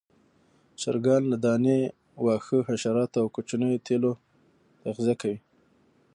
[0.79, 1.79] چرګان له دانې،
[2.25, 4.11] واښو، حشراتو او کوچنيو تیلو
[4.83, 5.39] تغذیه کوي.